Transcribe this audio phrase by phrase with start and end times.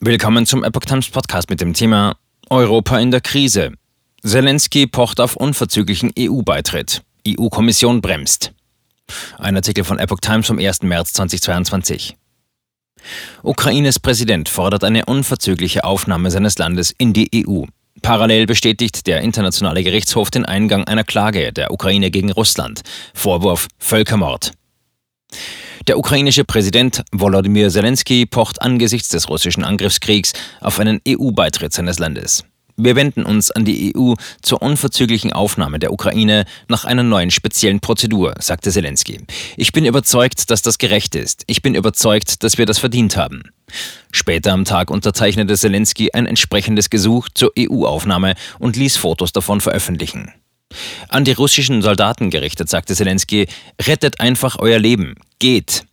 [0.00, 2.18] Willkommen zum Epoch Times Podcast mit dem Thema
[2.50, 3.72] Europa in der Krise.
[4.22, 7.02] Zelensky pocht auf unverzüglichen EU-Beitritt.
[7.26, 8.52] EU-Kommission bremst.
[9.38, 10.82] Ein Artikel von Epoch Times vom 1.
[10.82, 12.14] März 2022.
[13.42, 17.64] Ukraines Präsident fordert eine unverzügliche Aufnahme seines Landes in die EU.
[18.02, 22.82] Parallel bestätigt der Internationale Gerichtshof den Eingang einer Klage der Ukraine gegen Russland.
[23.14, 24.52] Vorwurf Völkermord.
[25.86, 32.44] Der ukrainische Präsident Volodymyr Zelensky pocht angesichts des russischen Angriffskriegs auf einen EU-Beitritt seines Landes.
[32.76, 37.78] Wir wenden uns an die EU zur unverzüglichen Aufnahme der Ukraine nach einer neuen speziellen
[37.78, 39.20] Prozedur, sagte Zelensky.
[39.56, 41.44] Ich bin überzeugt, dass das gerecht ist.
[41.46, 43.44] Ich bin überzeugt, dass wir das verdient haben.
[44.10, 50.32] Später am Tag unterzeichnete Zelensky ein entsprechendes Gesuch zur EU-Aufnahme und ließ Fotos davon veröffentlichen.
[51.08, 53.46] An die russischen Soldaten gerichtet, sagte Zelensky,
[53.80, 55.84] rettet einfach euer Leben, geht.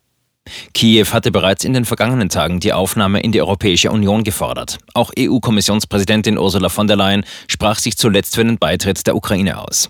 [0.74, 4.78] Kiew hatte bereits in den vergangenen Tagen die Aufnahme in die Europäische Union gefordert.
[4.94, 9.90] Auch EU-Kommissionspräsidentin Ursula von der Leyen sprach sich zuletzt für den Beitritt der Ukraine aus.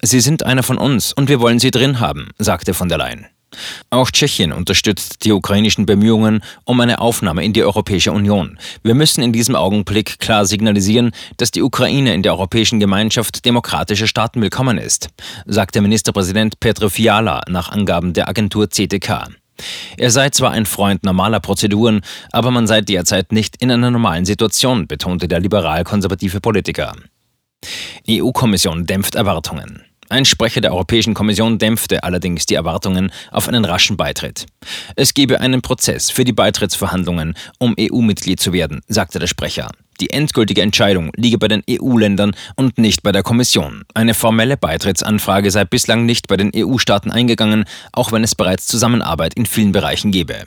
[0.00, 3.26] Sie sind einer von uns und wir wollen sie drin haben, sagte von der Leyen.
[3.90, 8.58] Auch Tschechien unterstützt die ukrainischen Bemühungen um eine Aufnahme in die Europäische Union.
[8.82, 14.06] Wir müssen in diesem Augenblick klar signalisieren, dass die Ukraine in der Europäischen Gemeinschaft demokratischer
[14.06, 15.08] Staaten willkommen ist,
[15.46, 19.28] sagte Ministerpräsident Petro Fiala nach Angaben der Agentur CTK.
[19.96, 22.00] Er sei zwar ein Freund normaler Prozeduren,
[22.32, 26.94] aber man sei derzeit nicht in einer normalen Situation, betonte der liberal-konservative Politiker.
[28.08, 29.82] EU-Kommission dämpft Erwartungen.
[30.10, 34.46] Ein Sprecher der Europäischen Kommission dämpfte allerdings die Erwartungen auf einen raschen Beitritt.
[34.96, 39.70] Es gebe einen Prozess für die Beitrittsverhandlungen, um EU-Mitglied zu werden, sagte der Sprecher.
[40.00, 43.84] Die endgültige Entscheidung liege bei den EU-Ländern und nicht bei der Kommission.
[43.94, 49.34] Eine formelle Beitrittsanfrage sei bislang nicht bei den EU-Staaten eingegangen, auch wenn es bereits Zusammenarbeit
[49.34, 50.44] in vielen Bereichen gebe.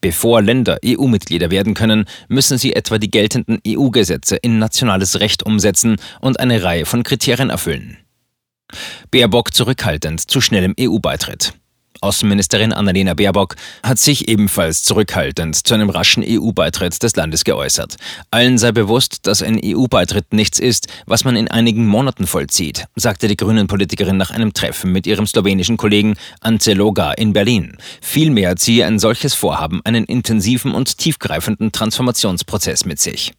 [0.00, 5.94] Bevor Länder EU-Mitglieder werden können, müssen sie etwa die geltenden EU-Gesetze in nationales Recht umsetzen
[6.20, 7.96] und eine Reihe von Kriterien erfüllen.
[9.10, 11.54] Baerbock zurückhaltend zu schnellem EU-Beitritt.
[12.02, 17.96] Außenministerin Annalena Baerbock hat sich ebenfalls zurückhaltend zu einem raschen EU-Beitritt des Landes geäußert.
[18.30, 23.28] Allen sei bewusst, dass ein EU-Beitritt nichts ist, was man in einigen Monaten vollzieht, sagte
[23.28, 27.76] die Grünen-Politikerin nach einem Treffen mit ihrem slowenischen Kollegen Ante Loga in Berlin.
[28.00, 33.32] Vielmehr ziehe ein solches Vorhaben einen intensiven und tiefgreifenden Transformationsprozess mit sich.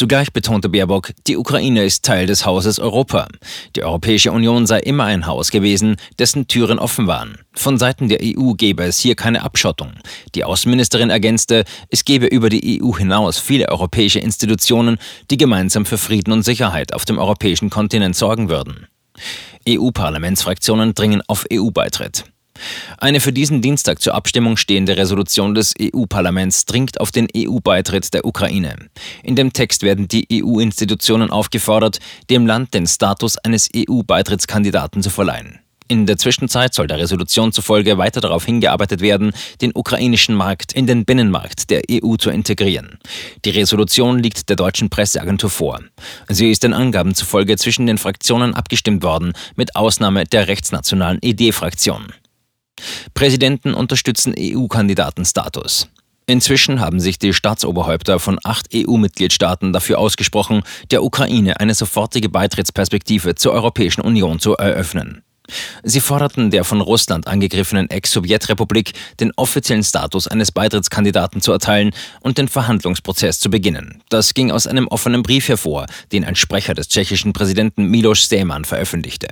[0.00, 3.28] Zugleich betonte Baerbock, die Ukraine ist Teil des Hauses Europa.
[3.76, 7.36] Die Europäische Union sei immer ein Haus gewesen, dessen Türen offen waren.
[7.52, 9.92] Von Seiten der EU gebe es hier keine Abschottung.
[10.34, 14.96] Die Außenministerin ergänzte, es gebe über die EU hinaus viele europäische Institutionen,
[15.30, 18.86] die gemeinsam für Frieden und Sicherheit auf dem europäischen Kontinent sorgen würden.
[19.68, 22.24] EU-Parlamentsfraktionen dringen auf EU-Beitritt.
[22.98, 28.24] Eine für diesen Dienstag zur Abstimmung stehende Resolution des EU-Parlaments dringt auf den EU-Beitritt der
[28.24, 28.76] Ukraine.
[29.22, 35.60] In dem Text werden die EU-Institutionen aufgefordert, dem Land den Status eines EU-Beitrittskandidaten zu verleihen.
[35.90, 40.86] In der Zwischenzeit soll der Resolution zufolge weiter darauf hingearbeitet werden, den ukrainischen Markt in
[40.86, 43.00] den Binnenmarkt der EU zu integrieren.
[43.44, 45.80] Die Resolution liegt der deutschen Presseagentur vor.
[46.28, 52.12] Sie ist den Angaben zufolge zwischen den Fraktionen abgestimmt worden, mit Ausnahme der rechtsnationalen ED-Fraktion.
[53.14, 55.88] Präsidenten unterstützen EU-Kandidatenstatus.
[56.26, 63.34] Inzwischen haben sich die Staatsoberhäupter von acht EU-Mitgliedstaaten dafür ausgesprochen, der Ukraine eine sofortige Beitrittsperspektive
[63.34, 65.22] zur Europäischen Union zu eröffnen.
[65.82, 72.38] Sie forderten der von Russland angegriffenen Ex-Sowjetrepublik den offiziellen Status eines Beitrittskandidaten zu erteilen und
[72.38, 74.02] den Verhandlungsprozess zu beginnen.
[74.08, 78.64] Das ging aus einem offenen Brief hervor, den ein Sprecher des tschechischen Präsidenten Miloš Zeman
[78.64, 79.28] veröffentlichte.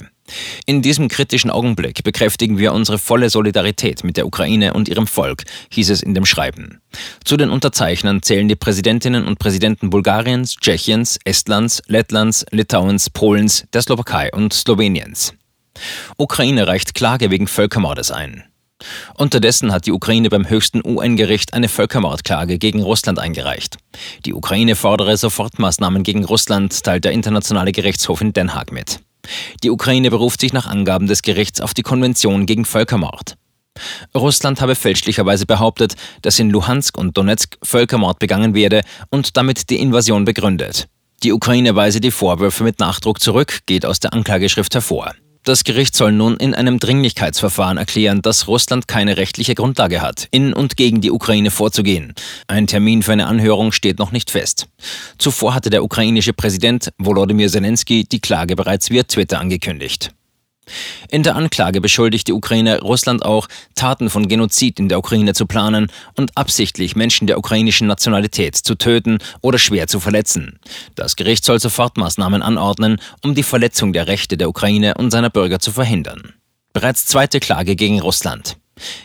[0.67, 5.45] In diesem kritischen Augenblick bekräftigen wir unsere volle Solidarität mit der Ukraine und ihrem Volk,
[5.71, 6.81] hieß es in dem Schreiben.
[7.25, 13.83] Zu den Unterzeichnern zählen die Präsidentinnen und Präsidenten Bulgariens, Tschechiens, Estlands, Lettlands, Litauens, Polens, der
[13.83, 15.35] Slowakei und Sloweniens.
[16.21, 18.43] Ukraine reicht Klage wegen Völkermordes ein.
[19.15, 23.77] Unterdessen hat die Ukraine beim höchsten UN-Gericht eine Völkermordklage gegen Russland eingereicht.
[24.27, 28.99] Die Ukraine fordere Sofortmaßnahmen gegen Russland, teilt der Internationale Gerichtshof in Den Haag mit.
[29.63, 33.37] Die Ukraine beruft sich nach Angaben des Gerichts auf die Konvention gegen Völkermord.
[34.13, 39.79] Russland habe fälschlicherweise behauptet, dass in Luhansk und Donetsk Völkermord begangen werde und damit die
[39.79, 40.89] Invasion begründet.
[41.23, 45.15] Die Ukraine weise die Vorwürfe mit Nachdruck zurück, geht aus der Anklageschrift hervor.
[45.49, 50.53] Das Gericht soll nun in einem Dringlichkeitsverfahren erklären, dass Russland keine rechtliche Grundlage hat, in
[50.53, 52.13] und gegen die Ukraine vorzugehen.
[52.49, 54.67] Ein Termin für eine Anhörung steht noch nicht fest.
[55.17, 60.11] Zuvor hatte der ukrainische Präsident Volodymyr Zelensky die Klage bereits via Twitter angekündigt.
[61.11, 65.47] In der Anklage beschuldigt die Ukraine Russland auch, Taten von Genozid in der Ukraine zu
[65.47, 70.59] planen und absichtlich Menschen der ukrainischen Nationalität zu töten oder schwer zu verletzen.
[70.95, 75.59] Das Gericht soll Sofortmaßnahmen anordnen, um die Verletzung der Rechte der Ukraine und seiner Bürger
[75.59, 76.35] zu verhindern.
[76.73, 78.57] Bereits zweite Klage gegen Russland.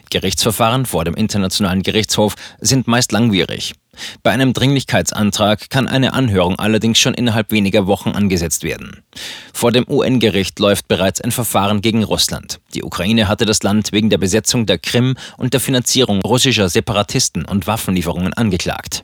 [0.09, 3.73] Gerichtsverfahren vor dem Internationalen Gerichtshof sind meist langwierig.
[4.23, 9.03] Bei einem Dringlichkeitsantrag kann eine Anhörung allerdings schon innerhalb weniger Wochen angesetzt werden.
[9.63, 12.59] Vor dem UN-Gericht läuft bereits ein Verfahren gegen Russland.
[12.73, 17.45] Die Ukraine hatte das Land wegen der Besetzung der Krim und der Finanzierung russischer Separatisten
[17.45, 19.03] und Waffenlieferungen angeklagt.